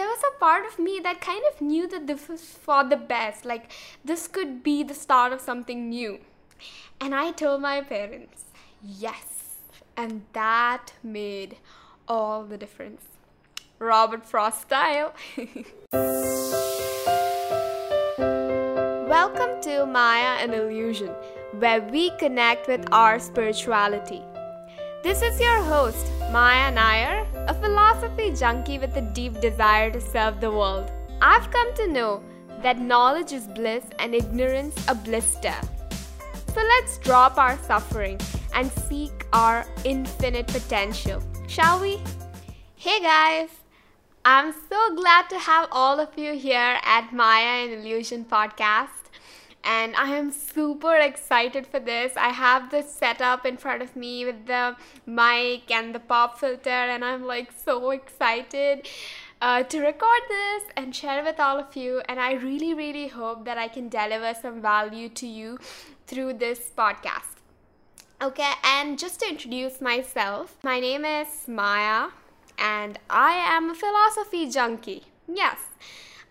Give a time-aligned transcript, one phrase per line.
[0.00, 2.96] there was a part of me that kind of knew that this was for the
[2.96, 3.44] best.
[3.44, 3.70] Like,
[4.02, 6.20] this could be the start of something new.
[6.98, 8.44] And I told my parents,
[8.82, 9.56] yes.
[9.98, 11.58] And that made
[12.08, 13.02] all the difference.
[13.78, 15.12] Robert Frost style.
[19.18, 21.10] Welcome to Maya an Illusion,
[21.58, 24.22] where we connect with our spirituality.
[25.02, 30.42] This is your host, Maya Nair, a philosophy junkie with a deep desire to serve
[30.42, 30.92] the world.
[31.22, 32.22] I've come to know
[32.62, 35.54] that knowledge is bliss and ignorance a blister.
[36.54, 38.20] So let's drop our suffering
[38.52, 42.02] and seek our infinite potential, shall we?
[42.76, 43.48] Hey guys!
[44.26, 48.99] I'm so glad to have all of you here at Maya an Illusion podcast
[49.64, 52.16] and I am super excited for this.
[52.16, 56.70] I have this setup in front of me with the mic and the pop filter,
[56.70, 58.88] and I'm like so excited.
[59.42, 63.46] Uh, to record this and share with all of you, and I really, really hope
[63.46, 65.58] that I can deliver some value to you
[66.06, 67.40] through this podcast.
[68.20, 72.10] Okay, and just to introduce myself, my name is Maya,
[72.58, 75.04] and I am a philosophy junkie.
[75.26, 75.58] Yes,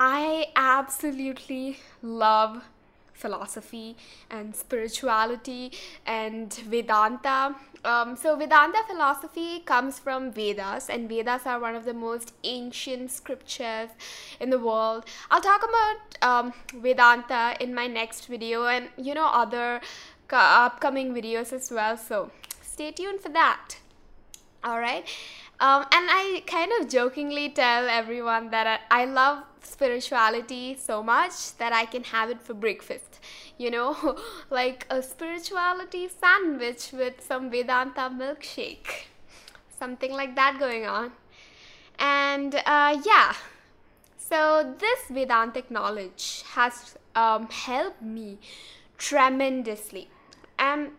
[0.00, 2.64] I absolutely love
[3.14, 3.96] philosophy
[4.30, 5.72] and spirituality
[6.06, 7.54] and Vedanta.
[7.84, 13.10] Um, so, Vedanta philosophy comes from Vedas, and Vedas are one of the most ancient
[13.10, 13.90] scriptures
[14.40, 15.04] in the world.
[15.30, 19.80] I'll talk about um, Vedanta in my next video and you know other
[20.30, 21.96] upcoming videos as well.
[21.96, 22.30] So,
[22.62, 23.76] stay tuned for that.
[24.64, 25.06] All right.
[25.60, 31.56] Um, and I kind of jokingly tell everyone that I, I love spirituality so much
[31.58, 33.20] that I can have it for breakfast.
[33.58, 34.18] You know,
[34.50, 39.06] like a spirituality sandwich with some Vedanta milkshake.
[39.78, 41.12] Something like that going on.
[41.98, 43.34] And uh, yeah,
[44.16, 48.38] so this Vedantic knowledge has um, helped me
[48.98, 50.08] tremendously.
[50.58, 50.90] And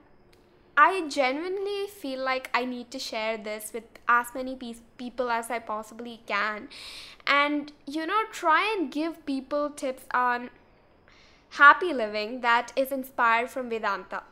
[0.77, 5.49] I genuinely feel like I need to share this with as many pe- people as
[5.49, 6.67] I possibly can.
[7.25, 10.49] And, you know, try and give people tips on
[11.51, 14.23] happy living that is inspired from Vedanta.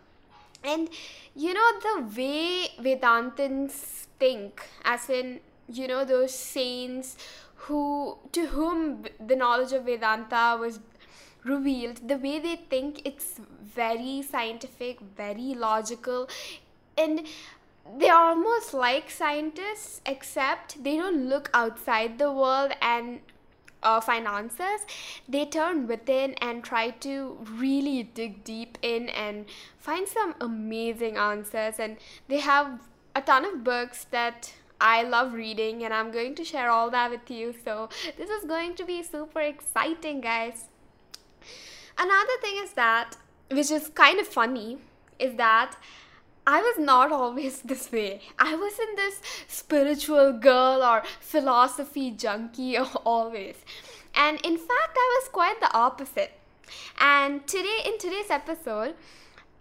[0.64, 0.90] And,
[1.36, 5.40] you know, the way Vedantins think, as in,
[5.70, 7.18] you know, those saints
[7.56, 10.80] who, to whom the knowledge of Vedanta was
[11.44, 16.28] revealed the way they think it's very scientific very logical
[16.98, 17.26] and
[17.98, 23.20] they're almost like scientists except they don't look outside the world and
[23.82, 24.82] uh, find answers
[25.28, 29.46] they turn within and try to really dig deep in and
[29.78, 31.98] find some amazing answers and
[32.30, 32.80] they have
[33.16, 37.10] a ton of books that I love reading and I'm going to share all that
[37.10, 37.54] with you.
[37.64, 37.88] So,
[38.18, 40.66] this is going to be super exciting, guys.
[41.98, 43.18] Another thing is that,
[43.50, 44.78] which is kind of funny,
[45.20, 45.76] is that
[46.46, 48.22] I was not always this way.
[48.38, 53.56] I wasn't this spiritual girl or philosophy junkie always.
[54.16, 56.34] And in fact, I was quite the opposite.
[57.00, 58.96] And today, in today's episode,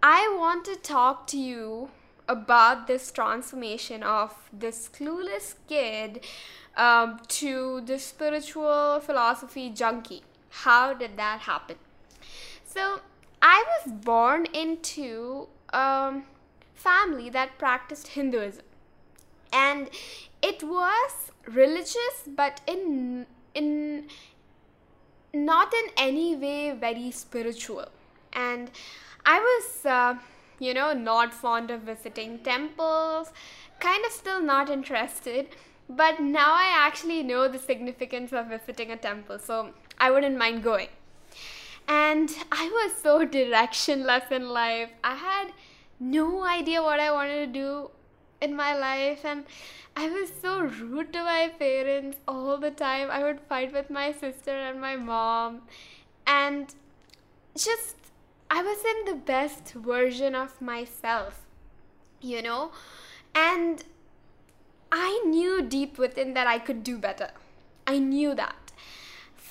[0.01, 1.89] I want to talk to you
[2.27, 6.23] about this transformation of this clueless kid
[6.77, 10.23] um, to the spiritual philosophy junkie.
[10.61, 11.77] How did that happen?
[12.65, 13.01] So
[13.41, 16.21] I was born into a
[16.73, 18.65] family that practiced Hinduism,
[19.51, 19.89] and
[20.41, 24.07] it was religious, but in in
[25.33, 27.87] not in any way very spiritual.
[28.31, 28.71] And
[29.25, 30.15] I was, uh,
[30.59, 33.31] you know, not fond of visiting temples,
[33.79, 35.47] kind of still not interested.
[35.89, 40.63] But now I actually know the significance of visiting a temple, so I wouldn't mind
[40.63, 40.89] going.
[41.87, 44.89] And I was so directionless in life.
[45.01, 45.53] I had
[45.97, 47.89] no idea what I wanted to do
[48.41, 49.45] in my life and
[49.95, 53.11] I was so rude to my parents all the time.
[53.11, 55.61] I would fight with my sister and my mom
[56.27, 56.75] and
[57.55, 57.95] just
[58.51, 61.39] I wasn't the best version of myself,
[62.19, 62.71] you know?
[63.33, 63.85] And
[64.91, 67.31] I knew deep within that I could do better.
[67.87, 68.62] I knew that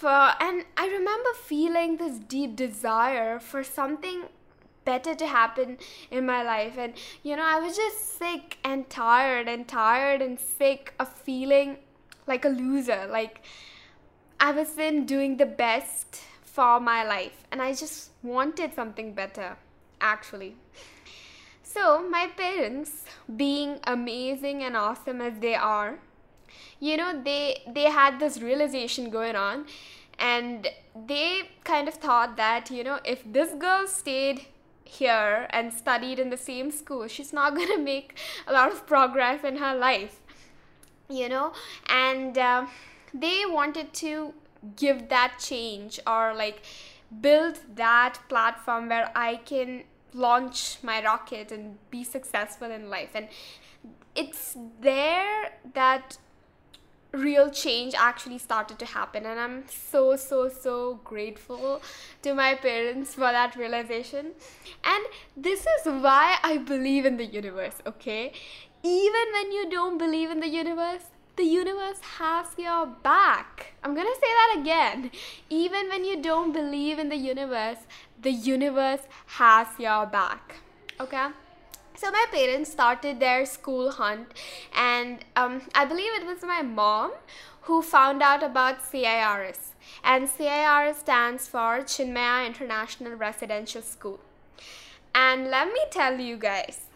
[0.03, 4.25] for and I remember feeling this deep desire for something
[4.85, 5.79] better to happen
[6.11, 6.77] in my life.
[6.77, 11.77] And you know I was just sick and tired and tired and sick of feeling
[12.27, 13.43] like a loser like
[14.41, 19.57] I was in doing the best for my life and I just wanted something better
[20.01, 20.57] actually.
[21.63, 23.05] So my parents
[23.37, 26.01] being amazing and awesome as they are
[26.89, 29.65] you know they they had this realization going on
[30.19, 30.69] and
[31.07, 34.47] they kind of thought that you know if this girl stayed
[34.85, 38.87] here and studied in the same school she's not going to make a lot of
[38.87, 40.23] progress in her life
[41.13, 41.53] you know?
[41.87, 42.67] And uh,
[43.13, 44.35] they wanted to
[44.77, 46.63] give that change or like
[47.21, 49.83] build that platform where i can
[50.15, 53.11] launch my rocket and be successful in life.
[53.15, 53.29] And
[54.15, 56.19] it's there that
[57.13, 61.83] real change actually started to happen and i'm so so so grateful
[62.23, 64.33] to my parents for that realization.
[64.85, 65.05] And
[65.37, 68.33] this is why i believe in the universe okay?
[68.83, 71.03] Even when you don't believe in the universe
[71.37, 73.73] the universe has your back.
[73.83, 75.11] I'm gonna say that again.
[75.49, 77.79] Even when you don't believe in the universe
[78.23, 80.57] the universe has your back
[81.01, 81.29] okay
[81.95, 84.29] so my parents started their school hunt
[84.75, 87.13] and um, i believe it was my mom
[87.63, 94.21] who found out about cirs and cirs stands for chinmaya international residential school
[95.15, 96.87] and let me tell you guys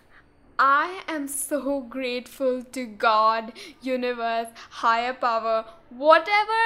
[0.59, 3.53] I am so grateful to God,
[3.83, 6.63] universe, higher power, whatever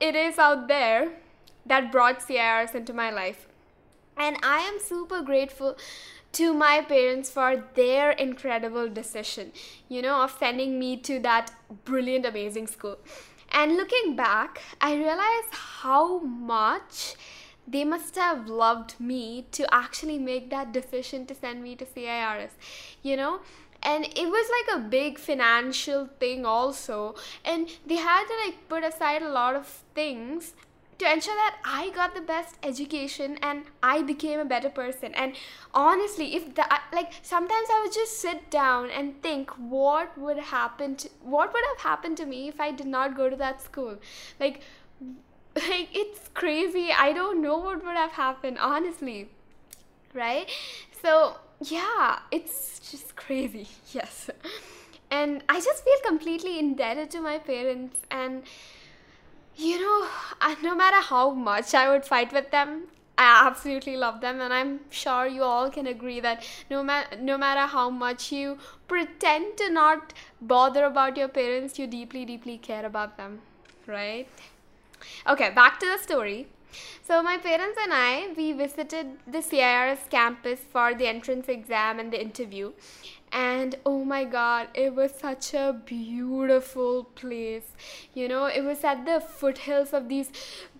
[0.00, 1.12] it is out there
[1.66, 3.46] that brought CIRS into my life.
[4.16, 5.76] And I am super grateful
[6.32, 9.52] to my parents for their incredible decision,
[9.88, 11.50] you know, of sending me to that
[11.84, 12.98] brilliant, amazing school.
[13.52, 17.14] And looking back, I realize how much
[17.66, 22.50] they must have loved me to actually make that decision to send me to CIRS,
[23.02, 23.40] you know?
[23.82, 27.14] And it was like a big financial thing also.
[27.44, 30.54] And they had to like put aside a lot of things
[31.00, 35.14] to ensure that I got the best education and I became a better person.
[35.14, 35.34] And
[35.72, 40.96] honestly, if that like sometimes I would just sit down and think what would happen
[40.96, 43.96] to what would have happened to me if I did not go to that school.
[44.38, 44.60] Like
[45.56, 46.90] like it's crazy.
[46.96, 49.28] I don't know what would have happened, honestly.
[50.12, 50.50] Right?
[51.02, 53.68] So, yeah, it's just crazy.
[53.92, 54.30] Yes.
[55.12, 58.44] And I just feel completely indebted to my parents and
[59.60, 60.08] you know,
[60.62, 62.84] no matter how much I would fight with them,
[63.18, 67.36] I absolutely love them, and I'm sure you all can agree that no, ma- no
[67.36, 68.56] matter how much you
[68.88, 73.40] pretend to not bother about your parents, you deeply, deeply care about them,
[73.86, 74.26] right?
[75.28, 76.46] Okay, back to the story.
[77.02, 82.12] So my parents and I, we visited the CIRS campus for the entrance exam and
[82.12, 82.72] the interview.
[83.32, 87.72] And oh my god, it was such a beautiful place.
[88.14, 90.30] You know, it was at the foothills of these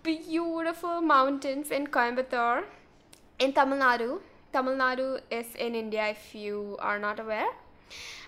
[0.02, 2.64] beautiful mountains in Coimbatore,
[3.38, 4.20] in Tamil Nadu.
[4.52, 7.50] Tamil Nadu is in India if you are not aware.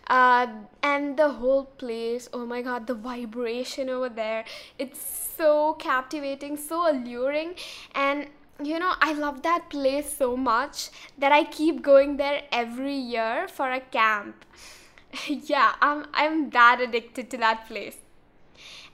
[0.09, 0.47] Uh,
[0.83, 4.45] and the whole place, oh my god, the vibration over there,
[4.79, 5.01] it's
[5.37, 7.55] so captivating, so alluring,
[7.95, 8.27] and
[8.63, 13.49] you know, I love that place so much that I keep going there every year
[13.49, 14.45] for a camp.
[15.29, 17.97] yeah, I'm I'm that addicted to that place.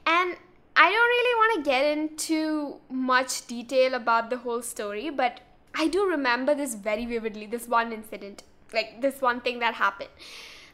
[0.06, 0.36] And
[0.74, 5.40] I don't really want to get into much detail about the whole story, but
[5.74, 10.10] I do remember this very vividly, this one incident, like this one thing that happened.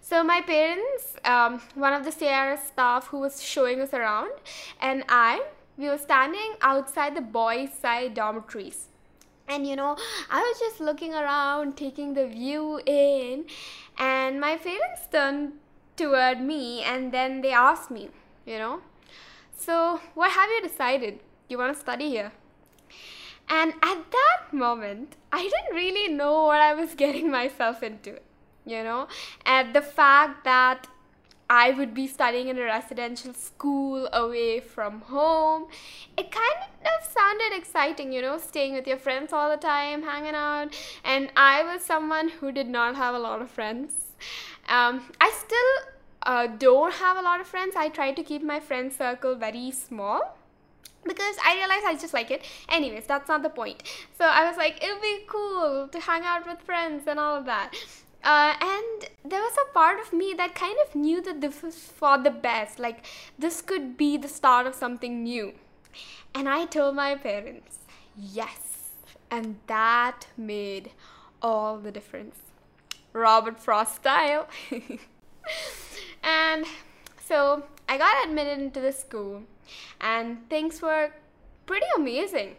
[0.02, 4.32] So my parents, um, one of the CIRS staff who was showing us around,
[4.78, 5.42] and I,
[5.76, 8.88] we were standing outside the boys' side dormitories.
[9.48, 9.96] And you know,
[10.30, 13.44] I was just looking around, taking the view in,
[13.98, 15.52] and my parents turned
[15.96, 18.08] toward me and then they asked me,
[18.46, 18.80] you know,
[19.56, 21.20] so what have you decided?
[21.48, 22.32] You want to study here?
[23.48, 28.18] And at that moment, I didn't really know what I was getting myself into
[28.66, 29.06] you know
[29.44, 30.86] and the fact that
[31.54, 35.66] I would be studying in a residential school away from home.
[36.18, 40.34] It kind of sounded exciting, you know, staying with your friends all the time, hanging
[40.34, 40.74] out.
[41.04, 43.92] And I was someone who did not have a lot of friends.
[44.68, 45.70] Um, I still
[46.24, 47.76] uh, don't have a lot of friends.
[47.76, 50.36] I try to keep my friend circle very small
[51.04, 52.44] because I realized I just like it.
[52.68, 53.84] Anyways, that's not the point.
[54.18, 57.36] So I was like, it would be cool to hang out with friends and all
[57.36, 57.74] of that.
[58.24, 61.76] Uh, and there was a part of me that kind of knew that this was
[61.76, 62.78] for the best.
[62.78, 63.04] Like,
[63.38, 65.52] this could be the start of something new.
[66.34, 67.78] And I told my parents,
[68.16, 68.90] yes.
[69.30, 70.90] And that made
[71.42, 72.36] all the difference.
[73.12, 74.48] Robert Frost style.
[76.22, 76.64] and
[77.22, 79.42] so I got admitted into the school,
[80.00, 81.12] and things were
[81.66, 82.56] pretty amazing.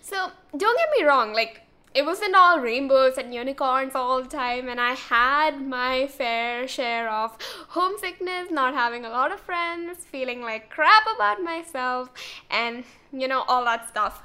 [0.00, 1.62] So, don't get me wrong, like,
[1.96, 7.08] it wasn't all rainbows and unicorns all the time, and I had my fair share
[7.10, 7.38] of
[7.68, 12.10] homesickness, not having a lot of friends, feeling like crap about myself,
[12.50, 14.22] and you know, all that stuff.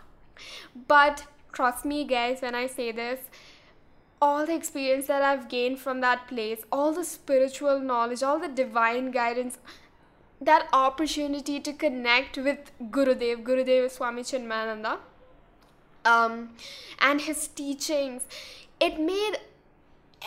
[0.89, 1.23] But
[1.53, 3.21] trust me, guys, when I say this,
[4.21, 8.49] all the experience that I've gained from that place, all the spiritual knowledge, all the
[8.49, 9.59] divine guidance,
[10.41, 14.97] that opportunity to connect with Gurudev, Gurudev Swami Chinmayananda,
[16.05, 16.51] um,
[16.99, 18.25] and his teachings,
[18.79, 19.37] it made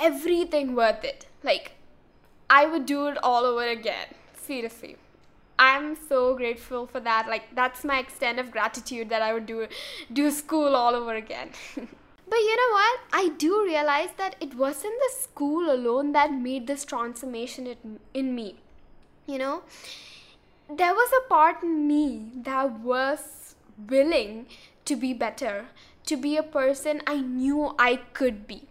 [0.01, 1.27] everything worth it.
[1.43, 1.73] Like,
[2.49, 4.09] I would do it all over again.
[4.37, 4.97] Seriously.
[5.59, 7.27] I'm so grateful for that.
[7.29, 9.69] Like that's my extent of gratitude that I would do
[10.13, 11.51] do school all over again.
[11.77, 13.01] but you know what?
[13.13, 17.77] I do realize that it wasn't the school alone that made this transformation
[18.13, 18.57] in me.
[19.27, 19.63] You know,
[20.69, 23.55] there was a part in me that was
[23.89, 24.47] willing
[24.85, 25.67] to be better,
[26.07, 28.69] to be a person I knew I could be.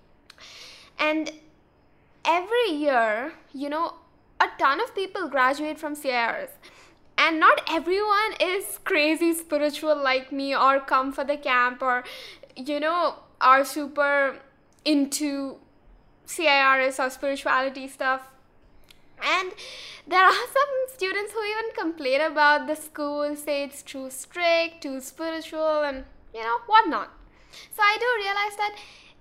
[0.99, 1.31] And
[2.25, 3.95] every year, you know,
[4.39, 6.49] a ton of people graduate from CIRS.
[7.17, 12.03] And not everyone is crazy spiritual like me or come for the camp or,
[12.55, 14.39] you know, are super
[14.83, 15.57] into
[16.25, 18.21] CIRS or spirituality stuff.
[19.21, 19.51] And
[20.07, 24.99] there are some students who even complain about the school, say it's too strict, too
[25.01, 27.09] spiritual, and you know, whatnot.
[27.71, 28.75] So I do realize that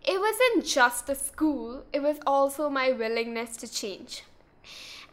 [0.05, 4.25] it wasn't just the school, it was also my willingness to change.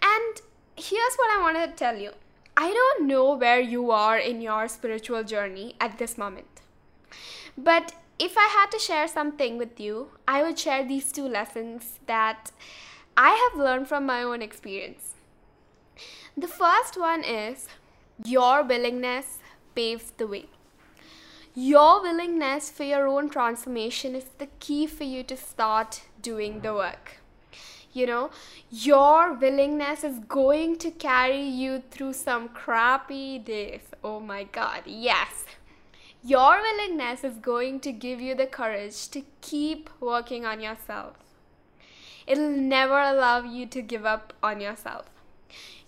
[0.01, 0.41] And
[0.75, 2.11] here's what I wanted to tell you
[2.57, 6.61] I don't know where you are in your spiritual journey at this moment.
[7.57, 11.99] But if I had to share something with you, I would share these two lessons
[12.05, 12.51] that
[13.21, 15.15] I have learned from my own experience.
[16.37, 17.67] The first one is
[18.23, 19.39] your willingness
[19.75, 20.45] paves the way.
[21.53, 26.73] Your willingness for your own transformation is the key for you to start doing the
[26.73, 27.17] work
[27.91, 28.29] you know
[28.69, 35.45] your willingness is going to carry you through some crappy days oh my god yes
[36.23, 41.28] your willingness is going to give you the courage to keep working on yourself
[42.29, 45.09] it'll never allow you to give up on yourself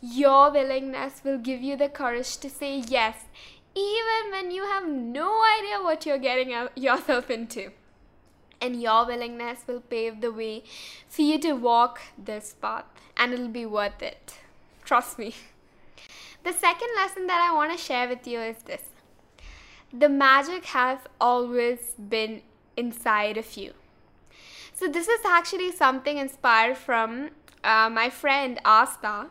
[0.01, 3.25] your willingness will give you the courage to say yes
[3.73, 7.71] even when you have no idea what you're getting yourself into
[8.61, 10.63] and your willingness will pave the way
[11.07, 12.85] for you to walk this path
[13.17, 14.35] and it'll be worth it.
[14.85, 15.35] Trust me.
[16.43, 18.81] The second lesson that I want to share with you is this
[19.93, 22.41] the magic has always been
[22.75, 23.73] inside of you.
[24.81, 27.29] So, this is actually something inspired from
[27.63, 29.27] uh, my friend Asta.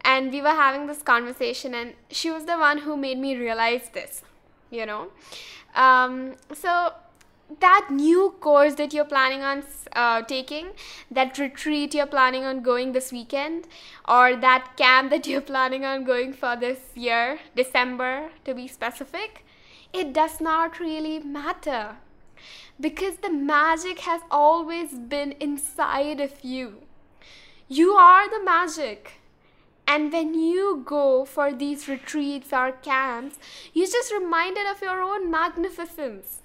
[0.00, 3.90] And we were having this conversation, and she was the one who made me realize
[3.90, 4.22] this,
[4.72, 5.12] you know.
[5.76, 6.94] Um, so,
[7.60, 10.70] that new course that you're planning on uh, taking,
[11.12, 13.68] that retreat you're planning on going this weekend,
[14.08, 19.46] or that camp that you're planning on going for this year, December to be specific,
[19.92, 21.98] it does not really matter.
[22.78, 26.82] Because the magic has always been inside of you.
[27.68, 29.20] You are the magic.
[29.88, 33.38] And when you go for these retreats or camps,
[33.72, 36.40] you're just reminded of your own magnificence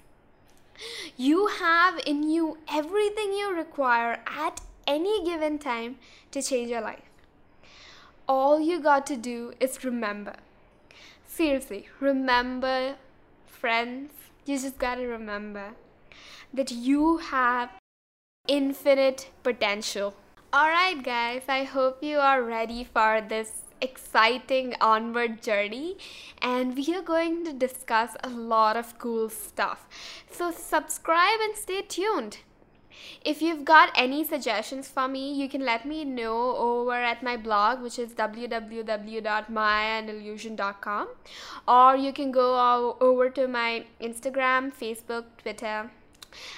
[1.17, 5.97] you have in you everything you require at any given time
[6.31, 7.03] to change your life.
[8.27, 10.35] All you got to do is remember.
[11.27, 12.95] Seriously, remember,
[13.45, 14.11] friends,
[14.45, 15.73] you just gotta remember
[16.53, 17.69] that you have
[18.47, 20.13] infinite potential.
[20.53, 25.95] Alright, guys, I hope you are ready for this exciting onward journey
[26.41, 29.87] and we are going to discuss a lot of cool stuff.
[30.29, 32.39] So subscribe and stay tuned.
[33.23, 37.37] If you've got any suggestions for me, you can let me know over at my
[37.37, 41.07] blog, which is www.mayaanillusion.com,
[41.67, 45.89] or you can go over to my Instagram, Facebook, Twitter.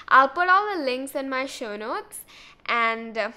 [0.08, 2.22] I'll put all the links in my show notes
[2.66, 3.18] and.
[3.18, 3.32] Uh,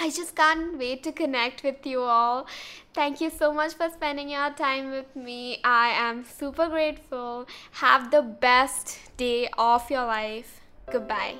[0.00, 2.46] I just can't wait to connect with you all.
[2.94, 5.58] Thank you so much for spending your time with me.
[5.64, 7.48] I am super grateful.
[7.72, 10.60] Have the best day of your life.
[10.92, 11.34] Goodbye.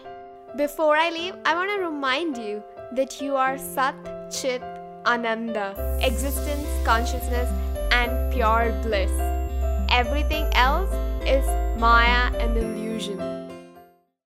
[0.56, 3.94] Before I leave, I want to remind you that you are Sat
[4.32, 4.62] Chit
[5.06, 7.48] Ananda, existence, consciousness,
[7.92, 9.12] and pure bliss.
[9.88, 10.92] Everything else
[11.24, 11.46] is
[11.80, 13.37] Maya and illusion.